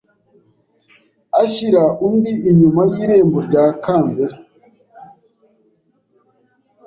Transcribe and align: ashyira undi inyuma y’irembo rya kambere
ashyira 1.43 1.83
undi 2.07 2.31
inyuma 2.49 2.81
y’irembo 2.91 3.37
rya 3.47 3.65
kambere 3.83 4.35